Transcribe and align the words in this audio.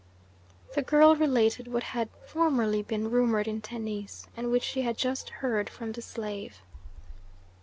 The 0.73 0.81
girl 0.81 1.15
related 1.15 1.67
what 1.67 1.83
had 1.83 2.09
formerly 2.25 2.81
been 2.81 3.11
rumoured 3.11 3.47
in 3.47 3.61
Tennis, 3.61 4.25
and 4.35 4.49
which 4.49 4.63
she 4.63 4.81
had 4.81 4.97
just 4.97 5.29
heard 5.29 5.69
from 5.69 5.91
the 5.91 6.01
slave. 6.01 6.63